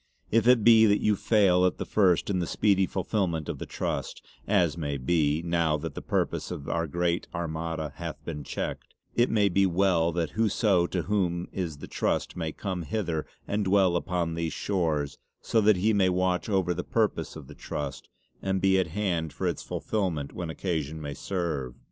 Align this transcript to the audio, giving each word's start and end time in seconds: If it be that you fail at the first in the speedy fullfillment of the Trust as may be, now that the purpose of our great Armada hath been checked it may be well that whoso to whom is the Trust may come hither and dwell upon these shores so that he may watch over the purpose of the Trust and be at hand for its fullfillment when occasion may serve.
If 0.31 0.47
it 0.47 0.63
be 0.63 0.87
that 0.87 0.99
you 0.99 1.15
fail 1.15 1.63
at 1.63 1.77
the 1.77 1.85
first 1.85 2.31
in 2.31 2.39
the 2.39 2.47
speedy 2.47 2.87
fullfillment 2.87 3.47
of 3.47 3.59
the 3.59 3.67
Trust 3.67 4.25
as 4.47 4.75
may 4.75 4.97
be, 4.97 5.43
now 5.45 5.77
that 5.77 5.93
the 5.93 6.01
purpose 6.01 6.49
of 6.49 6.67
our 6.67 6.87
great 6.87 7.27
Armada 7.35 7.93
hath 7.97 8.15
been 8.25 8.43
checked 8.43 8.95
it 9.13 9.29
may 9.29 9.47
be 9.47 9.67
well 9.67 10.11
that 10.13 10.31
whoso 10.31 10.87
to 10.87 11.03
whom 11.03 11.47
is 11.51 11.77
the 11.77 11.87
Trust 11.87 12.35
may 12.35 12.51
come 12.51 12.81
hither 12.81 13.27
and 13.47 13.65
dwell 13.65 13.95
upon 13.95 14.33
these 14.33 14.53
shores 14.53 15.19
so 15.39 15.61
that 15.61 15.75
he 15.77 15.93
may 15.93 16.09
watch 16.09 16.49
over 16.49 16.73
the 16.73 16.83
purpose 16.83 17.35
of 17.35 17.45
the 17.45 17.53
Trust 17.53 18.09
and 18.41 18.59
be 18.59 18.79
at 18.79 18.87
hand 18.87 19.31
for 19.31 19.45
its 19.45 19.61
fullfillment 19.61 20.33
when 20.33 20.49
occasion 20.49 20.99
may 20.99 21.13
serve. 21.13 21.75